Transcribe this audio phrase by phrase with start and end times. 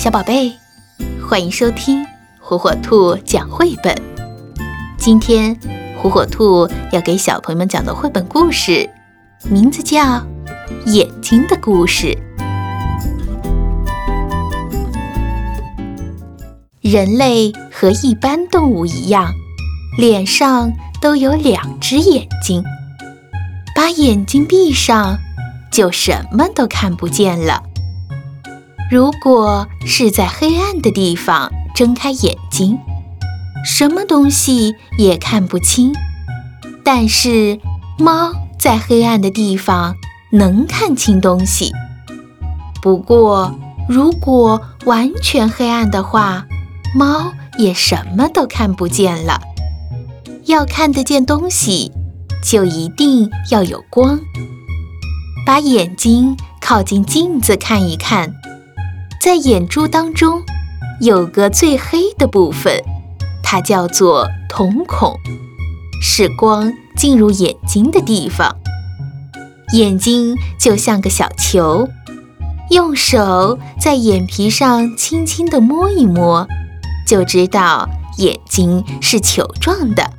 [0.00, 0.50] 小宝贝，
[1.22, 2.02] 欢迎收听
[2.40, 3.94] 火火兔讲绘本。
[4.96, 5.54] 今天，
[5.94, 8.88] 火火兔要给小朋友们讲的绘本故事，
[9.50, 10.00] 名字叫
[10.86, 12.16] 《眼睛的故事》。
[16.80, 19.30] 人类和一般动物一样，
[19.98, 20.72] 脸上
[21.02, 22.64] 都有两只眼睛。
[23.76, 25.18] 把眼睛闭上，
[25.70, 27.64] 就什么都看不见了。
[28.90, 32.76] 如果是在黑暗的地方睁开眼睛，
[33.64, 35.92] 什么东西也看不清。
[36.82, 37.60] 但是
[37.98, 39.94] 猫在黑暗的地方
[40.32, 41.70] 能看清东西。
[42.82, 43.54] 不过，
[43.88, 46.46] 如果完全黑暗的话，
[46.94, 49.40] 猫也什么都看不见了。
[50.46, 51.92] 要看得见东西。
[52.42, 54.18] 就一定要有光。
[55.44, 58.34] 把眼睛靠近镜子看一看，
[59.20, 60.42] 在眼珠当中
[61.02, 62.82] 有个最黑的部分，
[63.42, 65.14] 它叫做瞳孔，
[66.00, 68.56] 是光进入眼睛的地方。
[69.74, 71.86] 眼睛就像个小球，
[72.70, 76.48] 用手在眼皮上轻轻地摸一摸，
[77.06, 80.10] 就知道眼睛是球状的。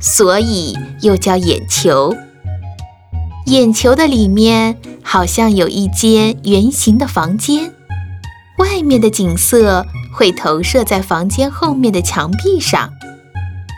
[0.00, 2.12] 所以又叫眼球。
[3.46, 7.73] 眼球的里面好像有一间圆形的房间，
[8.58, 12.90] 外面的景色会投射在房间后面的墙壁上。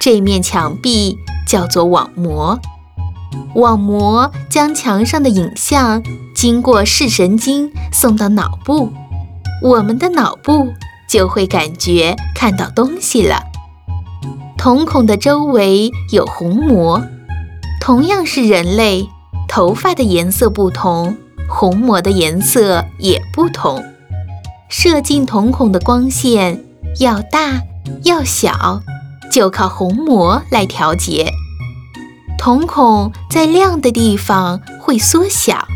[0.00, 2.60] 这面墙壁叫做网膜，
[3.54, 6.02] 网膜将墙上的影像
[6.34, 8.92] 经过视神经送到脑部，
[9.62, 10.72] 我们的脑部
[11.08, 13.42] 就会感觉看到东西了。
[14.58, 17.02] 瞳孔的周围有虹膜，
[17.80, 19.08] 同样是人类，
[19.48, 21.16] 头发的颜色不同，
[21.48, 23.82] 虹膜的颜色也不同。
[24.68, 26.64] 射进瞳孔的光线
[26.98, 27.62] 要大
[28.04, 28.82] 要小，
[29.30, 31.32] 就靠虹膜来调节。
[32.38, 35.66] 瞳孔在亮的地方会缩小，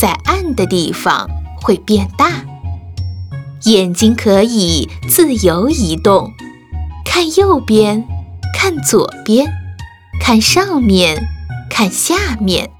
[0.00, 1.28] 在暗的地方
[1.60, 2.44] 会变大。
[3.64, 6.32] 眼睛可以自由移动。
[7.04, 8.06] 看右边，
[8.56, 9.52] 看左边，
[10.20, 11.26] 看上面，
[11.68, 12.70] 看下面。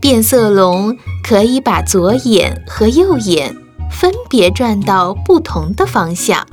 [0.00, 3.56] 变色龙可以把左眼和右眼
[3.90, 6.46] 分别转到不同的方向。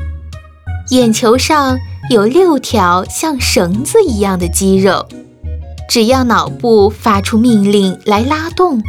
[0.89, 1.77] 眼球上
[2.09, 5.07] 有六条像绳子一样的肌肉，
[5.89, 8.81] 只要脑部发出命令来拉动，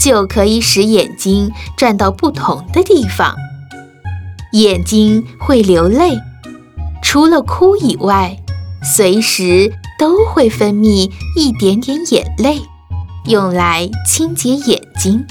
[0.00, 3.34] 就可以使眼睛转到不同的地方。
[4.52, 6.18] 眼睛会流泪。
[7.02, 8.36] 除了哭以外，
[8.82, 12.60] 随时都会分泌一点点眼泪，
[13.26, 15.24] 用来清洁眼睛。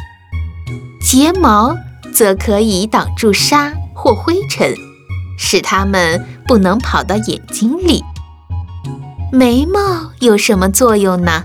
[1.01, 1.75] 睫毛
[2.15, 4.73] 则可以挡住沙或灰尘，
[5.37, 8.03] 使它们不能跑到眼睛里。
[9.31, 11.43] 眉毛有什么作用呢？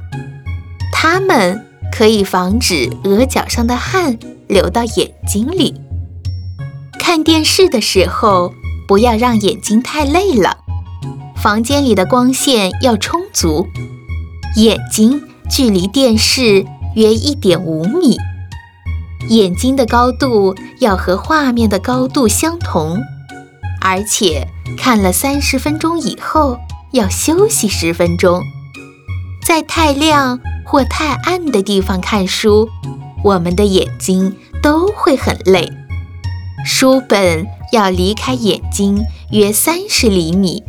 [0.93, 5.75] 它们可以防止额角上的汗流到眼睛里。
[6.99, 8.55] 看电视的时候。
[8.91, 10.57] 不要让眼睛太累了。
[11.37, 13.69] 房间里的光线要充足，
[14.57, 16.67] 眼睛距离电视
[16.97, 18.17] 约一点五米，
[19.31, 22.99] 眼睛的高度要和画面的高度相同。
[23.81, 24.47] 而且
[24.77, 26.59] 看了三十分钟以后
[26.93, 28.43] 要休息十分钟。
[29.43, 32.69] 在太亮或太暗的地方看书，
[33.25, 35.73] 我们的眼睛都会很累。
[36.65, 40.63] 书本要离开眼睛约三十厘米，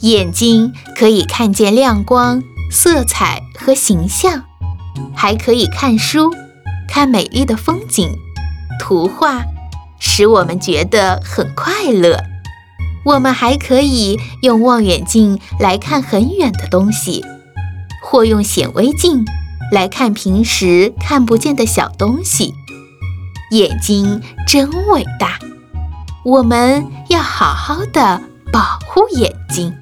[0.00, 4.44] 眼睛可以看见亮光、色彩和形象，
[5.16, 6.30] 还可以看书、
[6.88, 8.10] 看美丽的风景、
[8.80, 9.44] 图画，
[10.00, 12.24] 使我们觉得很快乐。
[13.04, 17.24] 我们还可以用望远镜来看很远的东西，
[18.02, 19.24] 或用显微镜
[19.70, 22.54] 来看平时看不见的小东西。
[23.52, 25.38] 眼睛真伟大，
[26.24, 28.20] 我们要好好的
[28.52, 29.74] 保护眼睛。